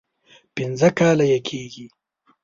[0.55, 1.85] پنځه کاله یې کېږي.